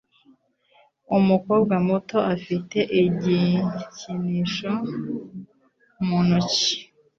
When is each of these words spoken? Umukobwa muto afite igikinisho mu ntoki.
Umukobwa 1.17 1.75
muto 1.87 2.17
afite 2.35 2.77
igikinisho 3.03 4.71
mu 6.05 6.17
ntoki. 6.25 6.69